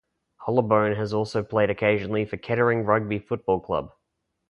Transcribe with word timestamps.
Hollobone 0.47 0.95
has 0.97 1.13
also 1.13 1.43
played 1.43 1.69
occasionally 1.69 2.25
for 2.25 2.35
Kettering 2.35 2.85
Rugby 2.85 3.19
Football 3.19 3.59
Club. 3.59 3.91